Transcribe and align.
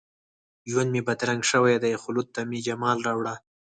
ژوند 0.69 0.89
مي 0.93 1.01
بدرنګ 1.07 1.41
شوی 1.51 1.75
دي، 1.83 1.93
خلوت 2.03 2.27
ته 2.35 2.41
مي 2.49 2.59
جمال 2.67 2.97
راوړه 3.07 3.35